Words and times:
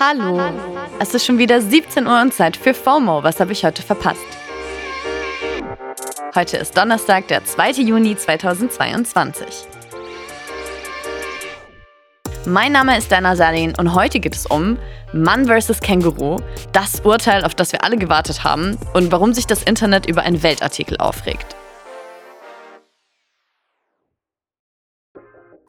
Hallo. 0.00 0.40
Es 1.00 1.12
ist 1.12 1.26
schon 1.26 1.38
wieder 1.38 1.60
17 1.60 2.06
Uhr 2.06 2.20
und 2.20 2.32
Zeit 2.32 2.56
für 2.56 2.72
FOMO. 2.72 3.22
Was 3.24 3.40
habe 3.40 3.52
ich 3.52 3.64
heute 3.64 3.82
verpasst? 3.82 4.20
Heute 6.34 6.56
ist 6.58 6.76
Donnerstag, 6.76 7.26
der 7.28 7.44
2. 7.44 7.70
Juni 7.82 8.16
2022. 8.16 9.66
Mein 12.46 12.72
Name 12.72 12.96
ist 12.96 13.10
Dana 13.10 13.34
Salin 13.34 13.74
und 13.76 13.94
heute 13.94 14.20
geht 14.20 14.34
es 14.34 14.46
um 14.46 14.78
Mann 15.12 15.46
vs. 15.46 15.80
Känguru, 15.80 16.36
das 16.72 17.00
Urteil, 17.00 17.44
auf 17.44 17.54
das 17.54 17.72
wir 17.72 17.82
alle 17.82 17.96
gewartet 17.96 18.44
haben 18.44 18.78
und 18.94 19.10
warum 19.10 19.34
sich 19.34 19.46
das 19.46 19.62
Internet 19.64 20.06
über 20.06 20.22
einen 20.22 20.42
Weltartikel 20.42 20.96
aufregt. 20.98 21.57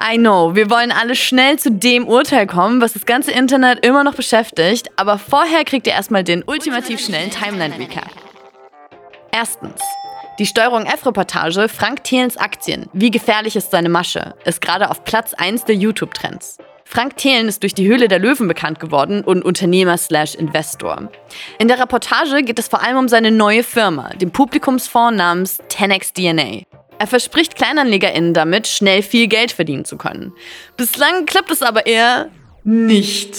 I 0.01 0.17
know, 0.17 0.55
wir 0.55 0.69
wollen 0.69 0.93
alle 0.93 1.13
schnell 1.13 1.59
zu 1.59 1.71
dem 1.71 2.07
Urteil 2.07 2.47
kommen, 2.47 2.79
was 2.79 2.93
das 2.93 3.05
ganze 3.05 3.31
Internet 3.31 3.85
immer 3.85 4.05
noch 4.05 4.15
beschäftigt, 4.15 4.89
aber 4.95 5.19
vorher 5.19 5.65
kriegt 5.65 5.87
ihr 5.87 5.93
erstmal 5.93 6.23
den 6.23 6.41
ultimativ 6.43 7.01
schnellen 7.01 7.29
Timeline-Recap. 7.31 8.09
Erstens. 9.31 9.81
Die 10.39 10.45
Steuerung 10.45 10.85
F-Reportage 10.85 11.67
Frank 11.67 12.05
Thelens 12.05 12.37
Aktien. 12.37 12.89
Wie 12.93 13.11
gefährlich 13.11 13.57
ist 13.57 13.71
seine 13.71 13.89
Masche? 13.89 14.35
Ist 14.45 14.61
gerade 14.61 14.89
auf 14.89 15.03
Platz 15.03 15.33
1 15.33 15.65
der 15.65 15.75
YouTube-Trends. 15.75 16.59
Frank 16.85 17.17
Thelen 17.17 17.49
ist 17.49 17.61
durch 17.61 17.75
die 17.75 17.87
Höhle 17.87 18.07
der 18.07 18.19
Löwen 18.19 18.47
bekannt 18.47 18.79
geworden 18.79 19.21
und 19.23 19.43
Unternehmer 19.43 19.97
slash 19.97 20.33
Investor. 20.33 21.09
In 21.59 21.67
der 21.67 21.77
Reportage 21.77 22.41
geht 22.41 22.57
es 22.57 22.69
vor 22.69 22.81
allem 22.81 22.97
um 22.97 23.07
seine 23.09 23.31
neue 23.31 23.63
Firma, 23.63 24.09
den 24.15 24.31
Publikumsfonds 24.31 25.17
namens 25.17 25.59
10x 25.69 26.13
DNA. 26.13 26.65
Er 26.99 27.07
verspricht 27.07 27.55
KleinanlegerInnen 27.55 28.33
damit, 28.33 28.67
schnell 28.67 29.01
viel 29.01 29.27
Geld 29.27 29.53
verdienen 29.53 29.85
zu 29.85 29.97
können. 29.97 30.33
Bislang 30.75 31.25
klappt 31.25 31.49
es 31.49 31.61
aber 31.61 31.85
eher 31.85 32.29
nicht. 32.65 33.35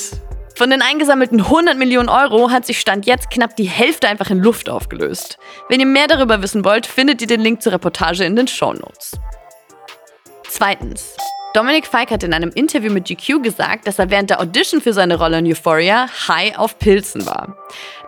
Von 0.57 0.71
den 0.71 0.81
eingesammelten 0.81 1.41
100 1.41 1.77
Millionen 1.77 2.09
Euro 2.09 2.51
hat 2.51 2.67
sich 2.67 2.81
Stand 2.81 3.07
jetzt 3.07 3.31
knapp 3.31 3.57
die 3.57 3.65
Hälfte 3.65 4.09
einfach 4.09 4.31
in 4.31 4.39
Luft 4.39 4.71
aufgelöst. 4.71 5.39
Wenn 5.69 5.81
ihr 5.81 5.87
mehr 5.87 6.07
darüber 6.07 6.43
wissen 6.43 6.65
wollt, 6.65 6.87
findet 6.87 7.21
ihr 7.21 7.27
den 7.27 7.41
Link 7.41 7.63
zur 7.63 7.73
Reportage 7.73 8.25
in 8.25 8.35
den 8.35 8.49
Show 8.49 8.73
Notes. 8.73 9.13
Zweitens. 10.49 11.17
Dominik 11.53 11.87
Feig 11.87 12.11
hat 12.11 12.23
in 12.23 12.33
einem 12.33 12.51
Interview 12.51 12.93
mit 12.93 13.07
GQ 13.07 13.43
gesagt, 13.43 13.87
dass 13.87 13.99
er 13.99 14.09
während 14.11 14.31
der 14.31 14.41
Audition 14.41 14.81
für 14.81 14.93
seine 14.93 15.19
Rolle 15.19 15.39
in 15.39 15.47
Euphoria 15.47 16.09
high 16.29 16.57
auf 16.57 16.79
Pilzen 16.79 17.27
war. 17.27 17.57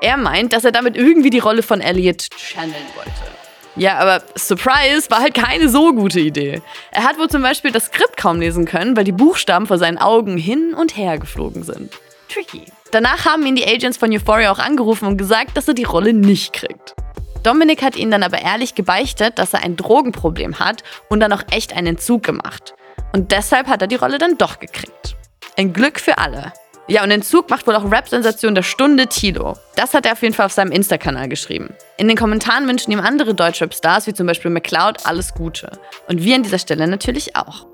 Er 0.01 0.17
meint, 0.17 0.53
dass 0.53 0.65
er 0.65 0.73
damit 0.73 0.97
irgendwie 0.97 1.31
die 1.31 1.41
Rolle 1.41 1.63
von 1.63 1.81
Elliot 1.81 2.29
channeln 2.37 2.87
wollte. 2.95 3.32
Ja, 3.77 3.99
aber 3.99 4.23
Surprise 4.37 5.11
war 5.11 5.21
halt 5.21 5.35
keine 5.35 5.69
so 5.69 5.93
gute 5.95 6.21
Idee. 6.21 6.61
Er 6.91 7.05
hat 7.05 7.19
wohl 7.19 7.29
zum 7.29 7.43
Beispiel 7.43 7.73
das 7.73 7.87
Skript 7.87 8.17
kaum 8.17 8.41
lesen 8.41 8.67
können, 8.67 8.97
weil 8.97 9.05
die 9.05 9.13
Buchstaben 9.13 9.67
vor 9.67 9.79
seinen 9.79 9.99
Augen 9.99 10.37
hin 10.37 10.75
und 10.75 10.97
her 10.97 11.19
geflogen 11.19 11.63
sind. 11.63 11.93
Tricky. 12.29 12.65
Danach 12.91 13.25
haben 13.25 13.47
ihn 13.47 13.57
die 13.57 13.67
Agents 13.67 13.97
von 13.97 14.13
Euphoria 14.13 14.53
auch 14.53 14.59
angerufen 14.59 15.07
und 15.07 15.17
gesagt, 15.17 15.57
dass 15.57 15.69
er 15.69 15.75
die 15.75 15.85
Rolle 15.85 16.13
nicht 16.13 16.53
kriegt. 16.53 16.95
Dominik 17.43 17.83
hat 17.83 17.97
ihnen 17.97 18.11
dann 18.11 18.23
aber 18.23 18.41
ehrlich 18.41 18.75
gebeichtet, 18.75 19.39
dass 19.39 19.55
er 19.55 19.65
ein 19.65 19.77
Drogenproblem 19.77 20.59
hat 20.59 20.83
und 21.09 21.21
dann 21.21 21.33
auch 21.33 21.43
echt 21.51 21.75
einen 21.75 21.89
Entzug 21.89 22.23
gemacht. 22.23 22.75
Und 23.13 23.33
deshalb 23.33 23.67
hat 23.67 23.83
er 23.83 23.89
die 23.89 23.97
Rolle 23.97 24.19
dann 24.19 24.39
doch 24.39 24.61
gekriegt. 24.61 25.17
Ein 25.57 25.73
Glück 25.73 25.99
für 25.99 26.19
alle. 26.19 26.53
Ja, 26.89 27.05
und 27.05 27.11
Entzug 27.13 27.49
macht 27.49 27.67
wohl 27.67 27.77
auch 27.77 27.91
Rap-Sensation 27.91 28.55
der 28.55 28.63
Stunde 28.63 29.07
Tilo. 29.07 29.57
Das 29.77 29.95
hat 29.95 30.05
er 30.05 30.13
auf 30.13 30.23
jeden 30.23 30.35
Fall 30.35 30.47
auf 30.47 30.53
seinem 30.53 30.73
Insta-Kanal 30.73 31.29
geschrieben. 31.29 31.73
In 31.97 32.09
den 32.09 32.17
Kommentaren 32.17 32.67
wünschen 32.67 32.91
ihm 32.91 33.01
andere 33.01 33.35
Deutschrap-Stars, 33.35 34.09
wie 34.09 34.15
zum 34.15 34.27
Beispiel 34.27 34.51
McCloud, 34.51 35.07
alles 35.07 35.33
Gute. 35.33 35.71
Und 36.09 36.23
wir 36.25 36.35
an 36.35 36.43
dieser 36.43 36.59
Stelle 36.59 36.89
natürlich 36.89 37.37
auch. 37.37 37.67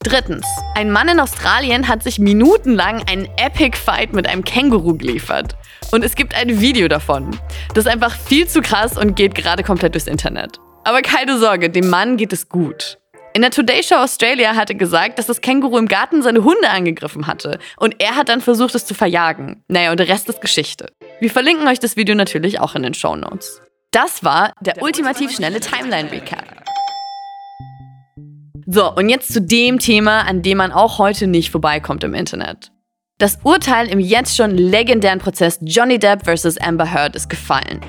Drittens. 0.00 0.46
Ein 0.74 0.90
Mann 0.90 1.08
in 1.08 1.18
Australien 1.18 1.88
hat 1.88 2.02
sich 2.02 2.18
minutenlang 2.18 3.02
einen 3.08 3.26
Epic 3.38 3.76
Fight 3.78 4.12
mit 4.12 4.28
einem 4.28 4.44
Känguru 4.44 4.96
geliefert. 4.96 5.56
Und 5.92 6.04
es 6.04 6.14
gibt 6.14 6.34
ein 6.34 6.60
Video 6.60 6.88
davon. 6.88 7.30
Das 7.74 7.86
ist 7.86 7.90
einfach 7.90 8.14
viel 8.14 8.46
zu 8.46 8.60
krass 8.60 8.98
und 8.98 9.16
geht 9.16 9.34
gerade 9.34 9.62
komplett 9.62 9.94
durchs 9.94 10.06
Internet. 10.06 10.58
Aber 10.84 11.02
keine 11.02 11.38
Sorge, 11.38 11.70
dem 11.70 11.88
Mann 11.88 12.16
geht 12.16 12.32
es 12.32 12.48
gut. 12.48 12.98
In 13.36 13.42
der 13.42 13.50
Today 13.50 13.82
Show 13.82 13.96
Australia 13.96 14.56
hatte 14.56 14.74
gesagt, 14.74 15.18
dass 15.18 15.26
das 15.26 15.42
Känguru 15.42 15.76
im 15.76 15.88
Garten 15.88 16.22
seine 16.22 16.42
Hunde 16.42 16.70
angegriffen 16.70 17.26
hatte. 17.26 17.58
Und 17.76 17.96
er 17.98 18.16
hat 18.16 18.30
dann 18.30 18.40
versucht, 18.40 18.74
es 18.74 18.86
zu 18.86 18.94
verjagen. 18.94 19.62
Naja, 19.68 19.90
und 19.90 20.00
der 20.00 20.08
Rest 20.08 20.30
ist 20.30 20.40
Geschichte. 20.40 20.90
Wir 21.20 21.28
verlinken 21.28 21.68
euch 21.68 21.78
das 21.78 21.98
Video 21.98 22.14
natürlich 22.14 22.60
auch 22.60 22.74
in 22.74 22.82
den 22.82 22.94
Show 22.94 23.14
Notes. 23.14 23.60
Das 23.90 24.24
war 24.24 24.54
der, 24.62 24.72
der 24.72 24.82
ultimativ 24.82 25.32
schnelle 25.32 25.60
Timeline-Recap. 25.60 26.46
So, 28.64 28.94
und 28.94 29.10
jetzt 29.10 29.30
zu 29.30 29.42
dem 29.42 29.80
Thema, 29.80 30.22
an 30.22 30.40
dem 30.40 30.56
man 30.56 30.72
auch 30.72 30.96
heute 30.96 31.26
nicht 31.26 31.50
vorbeikommt 31.50 32.04
im 32.04 32.14
Internet. 32.14 32.72
Das 33.18 33.40
Urteil 33.42 33.88
im 33.88 34.00
jetzt 34.00 34.34
schon 34.34 34.52
legendären 34.52 35.18
Prozess 35.18 35.58
Johnny 35.60 35.98
Depp 35.98 36.24
vs. 36.24 36.56
Amber 36.56 36.90
Heard 36.90 37.14
ist 37.14 37.28
gefallen. 37.28 37.82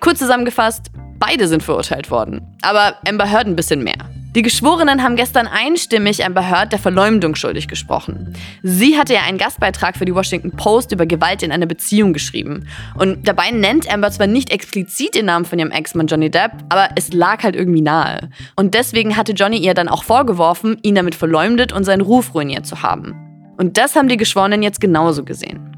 Kurz 0.00 0.20
zusammengefasst, 0.20 0.86
beide 1.18 1.46
sind 1.46 1.62
verurteilt 1.62 2.10
worden, 2.10 2.56
aber 2.62 2.96
Amber 3.06 3.30
Heard 3.30 3.46
ein 3.46 3.56
bisschen 3.56 3.84
mehr. 3.84 4.11
Die 4.34 4.40
Geschworenen 4.40 5.02
haben 5.02 5.16
gestern 5.16 5.46
einstimmig 5.46 6.24
Amber 6.24 6.48
Heard 6.48 6.72
der 6.72 6.78
Verleumdung 6.78 7.34
schuldig 7.34 7.68
gesprochen. 7.68 8.32
Sie 8.62 8.96
hatte 8.96 9.12
ja 9.12 9.20
einen 9.28 9.36
Gastbeitrag 9.36 9.94
für 9.94 10.06
die 10.06 10.14
Washington 10.14 10.52
Post 10.52 10.92
über 10.92 11.04
Gewalt 11.04 11.42
in 11.42 11.52
einer 11.52 11.66
Beziehung 11.66 12.14
geschrieben. 12.14 12.66
Und 12.94 13.28
dabei 13.28 13.50
nennt 13.50 13.92
Amber 13.92 14.10
zwar 14.10 14.26
nicht 14.26 14.50
explizit 14.50 15.16
den 15.16 15.26
Namen 15.26 15.44
von 15.44 15.58
ihrem 15.58 15.70
Ex-Mann 15.70 16.06
Johnny 16.06 16.30
Depp, 16.30 16.52
aber 16.70 16.88
es 16.96 17.12
lag 17.12 17.42
halt 17.42 17.56
irgendwie 17.56 17.82
nahe. 17.82 18.30
Und 18.56 18.72
deswegen 18.72 19.18
hatte 19.18 19.32
Johnny 19.32 19.58
ihr 19.58 19.74
dann 19.74 19.88
auch 19.88 20.02
vorgeworfen, 20.02 20.78
ihn 20.82 20.94
damit 20.94 21.14
verleumdet 21.14 21.74
und 21.74 21.84
seinen 21.84 22.00
Ruf 22.00 22.34
ruiniert 22.34 22.66
zu 22.66 22.82
haben. 22.82 23.14
Und 23.58 23.76
das 23.76 23.96
haben 23.96 24.08
die 24.08 24.16
Geschworenen 24.16 24.62
jetzt 24.62 24.80
genauso 24.80 25.24
gesehen. 25.24 25.76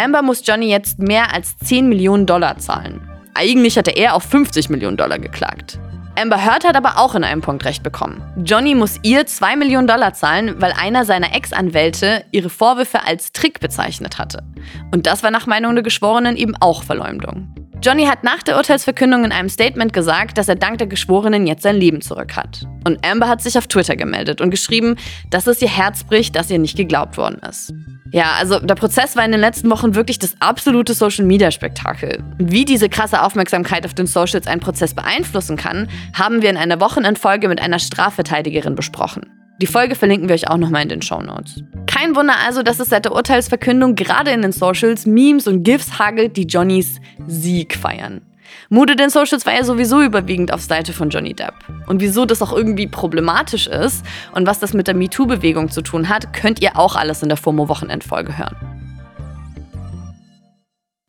Amber 0.00 0.22
muss 0.22 0.46
Johnny 0.46 0.70
jetzt 0.70 1.00
mehr 1.00 1.34
als 1.34 1.56
10 1.58 1.88
Millionen 1.88 2.26
Dollar 2.26 2.58
zahlen. 2.58 3.00
Eigentlich 3.34 3.76
hatte 3.76 3.90
er 3.90 4.14
auf 4.14 4.22
50 4.22 4.70
Millionen 4.70 4.96
Dollar 4.96 5.18
geklagt. 5.18 5.80
Amber 6.18 6.44
Heard 6.44 6.66
hat 6.66 6.74
aber 6.74 6.98
auch 6.98 7.14
in 7.14 7.22
einem 7.22 7.42
Punkt 7.42 7.64
recht 7.64 7.84
bekommen. 7.84 8.20
Johnny 8.44 8.74
muss 8.74 8.98
ihr 9.04 9.24
2 9.24 9.54
Millionen 9.54 9.86
Dollar 9.86 10.14
zahlen, 10.14 10.60
weil 10.60 10.72
einer 10.72 11.04
seiner 11.04 11.32
Ex-Anwälte 11.32 12.24
ihre 12.32 12.50
Vorwürfe 12.50 13.04
als 13.06 13.30
Trick 13.30 13.60
bezeichnet 13.60 14.18
hatte. 14.18 14.42
Und 14.90 15.06
das 15.06 15.22
war 15.22 15.30
nach 15.30 15.46
Meinung 15.46 15.76
der 15.76 15.84
Geschworenen 15.84 16.36
eben 16.36 16.56
auch 16.56 16.82
Verleumdung. 16.82 17.54
Johnny 17.80 18.06
hat 18.06 18.24
nach 18.24 18.42
der 18.42 18.56
Urteilsverkündung 18.56 19.24
in 19.24 19.30
einem 19.30 19.48
Statement 19.48 19.92
gesagt, 19.92 20.36
dass 20.36 20.48
er 20.48 20.56
dank 20.56 20.78
der 20.78 20.88
Geschworenen 20.88 21.46
jetzt 21.46 21.62
sein 21.62 21.76
Leben 21.76 22.00
zurück 22.00 22.34
hat. 22.34 22.66
Und 22.84 23.06
Amber 23.06 23.28
hat 23.28 23.40
sich 23.40 23.56
auf 23.56 23.68
Twitter 23.68 23.94
gemeldet 23.94 24.40
und 24.40 24.50
geschrieben, 24.50 24.96
dass 25.30 25.46
es 25.46 25.62
ihr 25.62 25.68
Herz 25.68 26.02
bricht, 26.02 26.34
dass 26.34 26.50
ihr 26.50 26.58
nicht 26.58 26.76
geglaubt 26.76 27.16
worden 27.16 27.38
ist. 27.48 27.72
Ja, 28.10 28.32
also 28.38 28.58
der 28.58 28.74
Prozess 28.74 29.14
war 29.14 29.24
in 29.24 29.30
den 29.30 29.40
letzten 29.40 29.70
Wochen 29.70 29.94
wirklich 29.94 30.18
das 30.18 30.34
absolute 30.40 30.92
Social-Media-Spektakel. 30.92 32.24
Wie 32.38 32.64
diese 32.64 32.88
krasse 32.88 33.22
Aufmerksamkeit 33.22 33.86
auf 33.86 33.94
den 33.94 34.06
Socials 34.06 34.48
einen 34.48 34.60
Prozess 34.60 34.94
beeinflussen 34.94 35.56
kann, 35.56 35.88
haben 36.14 36.42
wir 36.42 36.50
in 36.50 36.56
einer 36.56 36.80
Wochenendfolge 36.80 37.48
mit 37.48 37.60
einer 37.60 37.78
Strafverteidigerin 37.78 38.74
besprochen. 38.74 39.37
Die 39.60 39.66
Folge 39.66 39.96
verlinken 39.96 40.28
wir 40.28 40.36
euch 40.36 40.48
auch 40.48 40.56
nochmal 40.56 40.82
in 40.82 40.88
den 40.88 41.02
Show 41.02 41.20
Notes. 41.20 41.64
Kein 41.86 42.14
Wunder 42.14 42.34
also, 42.46 42.62
dass 42.62 42.78
es 42.78 42.90
seit 42.90 43.04
der 43.04 43.12
Urteilsverkündung 43.12 43.96
gerade 43.96 44.30
in 44.30 44.42
den 44.42 44.52
Socials 44.52 45.04
Memes 45.04 45.48
und 45.48 45.64
GIFs 45.64 45.98
hagelt, 45.98 46.36
die 46.36 46.46
Johnnys 46.46 47.00
Sieg 47.26 47.74
feiern. 47.74 48.20
Mode 48.68 48.94
den 48.94 49.10
Socials 49.10 49.46
war 49.46 49.54
ja 49.54 49.64
sowieso 49.64 50.00
überwiegend 50.00 50.52
auf 50.52 50.60
Seite 50.60 50.92
von 50.92 51.10
Johnny 51.10 51.34
Depp. 51.34 51.54
Und 51.88 52.00
wieso 52.00 52.24
das 52.24 52.40
auch 52.40 52.52
irgendwie 52.52 52.86
problematisch 52.86 53.66
ist 53.66 54.04
und 54.32 54.46
was 54.46 54.60
das 54.60 54.74
mit 54.74 54.86
der 54.86 54.94
MeToo-Bewegung 54.94 55.70
zu 55.70 55.82
tun 55.82 56.08
hat, 56.08 56.32
könnt 56.32 56.62
ihr 56.62 56.78
auch 56.78 56.94
alles 56.94 57.22
in 57.22 57.28
der 57.28 57.36
FOMO-Wochenendfolge 57.36 58.38
hören. 58.38 58.77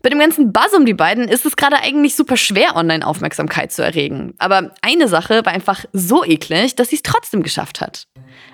Bei 0.02 0.10
dem 0.10 0.20
ganzen 0.20 0.54
Buzz 0.54 0.72
um 0.74 0.86
die 0.86 0.94
beiden 0.94 1.28
ist 1.28 1.46
es 1.46 1.58
gerade 1.58 1.76
eigentlich 1.76 2.16
super 2.16 2.38
schwer, 2.38 2.78
Online-Aufmerksamkeit 2.78 3.74
zu 3.74 3.84
erregen. 3.84 4.34
Aber 4.38 4.72
eine 4.82 5.10
Sache 5.10 5.46
war 5.46 5.52
einfach 5.52 5.84
so 5.92 6.24
eklig, 6.24 6.76
dass 6.76 6.90
sie 6.90 6.96
es 6.96 7.04
trotzdem 7.04 7.44
geschafft 7.44 7.82
hat. 7.82 8.08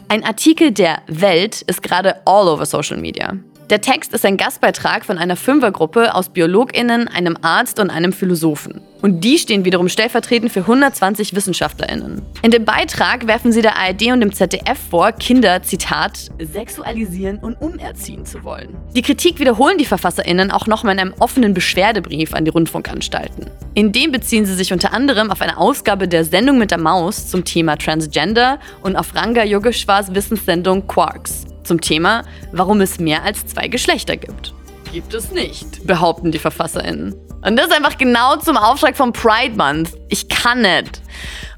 Ein 0.08 0.24
Artikel 0.24 0.72
der 0.72 1.04
Welt 1.06 1.62
ist 1.62 1.84
gerade 1.84 2.16
all 2.26 2.48
over 2.48 2.66
Social 2.66 2.98
Media. 2.98 3.38
Der 3.70 3.82
Text 3.82 4.14
ist 4.16 4.26
ein 4.26 4.38
Gastbeitrag 4.38 5.06
von 5.06 5.20
einer 5.20 5.36
Fünfergruppe 5.36 6.16
aus 6.16 6.30
BiologInnen, 6.30 7.08
einem 7.08 7.38
Arzt 7.44 7.80
und 7.80 7.92
einem 7.92 8.12
Philosophen. 8.12 8.82
Und 9.06 9.24
die 9.24 9.38
stehen 9.38 9.66
wiederum 9.66 9.88
stellvertretend 9.88 10.52
für 10.52 10.62
120 10.62 11.36
WissenschaftlerInnen. 11.36 12.24
In 12.42 12.50
dem 12.50 12.66
Beitrag 12.66 13.28
werfen 13.28 13.52
sie 13.52 13.62
der 13.62 13.78
ARD 13.78 14.08
und 14.08 14.20
dem 14.20 14.34
ZDF 14.34 14.80
vor, 14.90 15.12
Kinder, 15.12 15.62
Zitat, 15.62 16.32
sexualisieren 16.40 17.38
und 17.38 17.54
umerziehen 17.62 18.26
zu 18.26 18.44
wollen. 18.44 18.76
Die 18.96 19.04
Kritik 19.04 19.40
wiederholen 19.40 19.78
die 19.78 19.86
VerfasserInnen 19.86 20.50
auch 20.50 20.66
nochmal 20.66 20.96
in 20.96 21.02
einem 21.02 21.14
offenen 21.20 21.54
Beschwerdebrief 21.54 22.34
an 22.34 22.46
die 22.46 22.50
Rundfunkanstalten. 22.50 23.46
In 23.76 23.92
dem 23.92 24.12
beziehen 24.12 24.48
sie 24.48 24.56
sich 24.56 24.74
unter 24.74 24.92
anderem 24.92 25.30
auf 25.30 25.42
eine 25.42 25.60
Ausgabe 25.60 26.08
der 26.08 26.26
Sendung 26.26 26.58
mit 26.58 26.72
der 26.72 26.80
Maus 26.80 27.28
zum 27.28 27.46
Thema 27.46 27.78
Transgender 27.78 28.58
und 28.82 28.96
auf 28.96 29.14
Ranga 29.14 29.44
Yogeshwars 29.44 30.16
Wissenssendung 30.16 30.88
Quarks 30.88 31.46
zum 31.64 31.80
Thema, 31.80 32.24
warum 32.54 32.82
es 32.82 33.00
mehr 33.00 33.22
als 33.22 33.46
zwei 33.46 33.68
Geschlechter 33.68 34.18
gibt. 34.18 34.56
Gibt 34.92 35.14
es 35.14 35.32
nicht, 35.32 35.86
behaupten 35.86 36.32
die 36.32 36.40
VerfasserInnen. 36.40 37.14
Und 37.46 37.58
das 37.58 37.68
ist 37.68 37.76
einfach 37.76 37.98
genau 37.98 38.38
zum 38.38 38.58
Auftrag 38.58 38.98
vom 38.98 39.14
Pride 39.14 39.56
Month. 39.56 39.92
Ich 40.10 40.28
kann 40.30 40.62
nicht. 40.62 41.02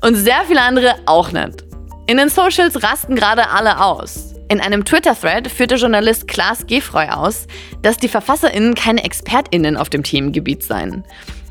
Und 0.01 0.15
sehr 0.15 0.43
viele 0.45 0.61
andere 0.61 0.95
auch 1.05 1.31
nicht. 1.31 1.63
In 2.07 2.17
den 2.17 2.29
Socials 2.29 2.83
rasten 2.83 3.15
gerade 3.15 3.49
alle 3.49 3.81
aus. 3.83 4.33
In 4.49 4.59
einem 4.59 4.83
Twitter-Thread 4.83 5.49
führt 5.49 5.71
der 5.71 5.77
Journalist 5.77 6.27
Klaas 6.27 6.67
Gefreu 6.67 7.07
aus, 7.09 7.47
dass 7.81 7.97
die 7.97 8.07
VerfasserInnen 8.09 8.75
keine 8.75 9.03
ExpertInnen 9.03 9.77
auf 9.77 9.89
dem 9.89 10.03
Themengebiet 10.03 10.63
seien. 10.63 11.05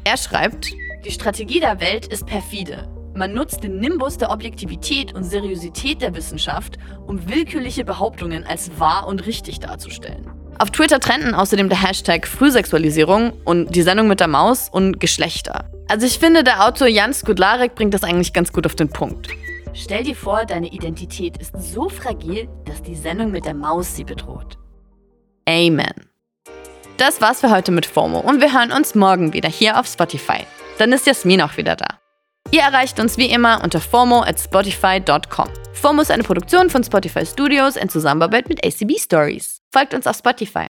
Er 0.05 0.17
schreibt, 0.17 0.73
die 1.05 1.11
Strategie 1.11 1.61
der 1.61 1.81
Welt 1.81 2.07
ist 2.07 2.27
perfide. 2.27 2.89
Man 3.15 3.33
nutzt 3.33 3.65
den 3.65 3.81
Nimbus 3.81 4.19
der 4.19 4.31
Objektivität 4.31 5.15
und 5.15 5.25
Seriosität 5.25 6.03
der 6.03 6.15
Wissenschaft, 6.15 6.77
um 7.07 7.29
willkürliche 7.29 7.85
Behauptungen 7.85 8.45
als 8.45 8.79
wahr 8.79 9.07
und 9.07 9.27
richtig 9.27 9.61
darzustellen. 9.61 10.31
Auf 10.59 10.71
Twitter 10.71 11.01
trenden 11.01 11.35
außerdem 11.35 11.69
der 11.69 11.83
Hashtag 11.83 12.27
Frühsexualisierung 12.27 13.33
und 13.45 13.75
die 13.75 13.83
Sendung 13.83 14.09
mit 14.09 14.21
der 14.21 14.29
Maus 14.29 14.69
und 14.71 15.01
Geschlechter. 15.01 15.71
Also 15.89 16.07
ich 16.07 16.19
finde, 16.19 16.45
der 16.45 16.65
Autor 16.67 16.89
Jan 16.89 17.13
Skudlarek 17.13 17.75
bringt 17.75 17.93
das 17.93 18.03
eigentlich 18.03 18.33
ganz 18.33 18.53
gut 18.53 18.65
auf 18.65 18.75
den 18.75 18.89
Punkt. 18.89 19.29
Stell 19.75 20.05
dir 20.05 20.17
vor, 20.17 20.47
deine 20.47 20.69
Identität 20.69 21.37
ist 21.37 21.53
so 21.59 21.91
fragil, 21.91 22.49
dass 22.65 22.83
die 22.83 22.95
Sendung 22.95 23.31
mit 23.31 23.45
der 23.45 23.55
Maus 23.55 23.95
sie 23.95 24.05
bedroht. 24.05 24.57
Amen. 25.47 25.93
Das 26.97 27.21
war's 27.21 27.41
für 27.41 27.51
heute 27.51 27.73
mit 27.73 27.85
FOMO 27.85 28.21
und 28.21 28.41
wir 28.41 28.55
hören 28.55 28.73
uns 28.73 28.95
morgen 28.95 29.35
wieder 29.35 29.51
hier 29.51 29.79
auf 29.79 29.87
Spotify. 29.87 30.47
Dann 30.79 30.93
ist 30.93 31.07
Jasmin 31.07 31.43
auch 31.43 31.59
wieder 31.59 31.77
da. 31.77 31.87
Ihr 32.51 32.63
erreicht 32.63 32.99
uns 32.99 33.19
wie 33.19 33.27
immer 33.27 33.63
unter 33.63 33.81
FOMO 33.81 34.23
at 34.23 34.41
spotify.com. 34.41 35.49
FOMO 35.75 36.01
ist 36.01 36.11
eine 36.11 36.23
Produktion 36.23 36.71
von 36.71 36.83
Spotify 36.83 37.27
Studios 37.27 37.77
in 37.77 37.91
Zusammenarbeit 37.91 38.49
mit 38.49 38.65
ACB 38.65 38.99
Stories. 38.99 39.56
Folgt 39.73 39.95
uns 39.95 40.07
auf 40.07 40.17
Spotify. 40.17 40.65